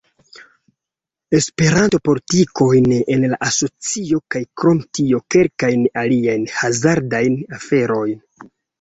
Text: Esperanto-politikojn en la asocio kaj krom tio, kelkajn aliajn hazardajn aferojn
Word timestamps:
Esperanto-politikojn 1.39 2.89
en 3.17 3.29
la 3.35 3.41
asocio 3.49 4.23
kaj 4.37 4.43
krom 4.63 4.83
tio, 4.99 5.23
kelkajn 5.37 5.89
aliajn 6.07 6.53
hazardajn 6.59 7.41
aferojn 7.63 8.23